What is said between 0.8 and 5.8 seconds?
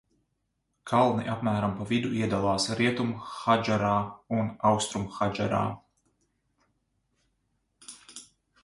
Kalni apmērām pa vidu iedalās Rietumhadžarā un Austrumhadžarā.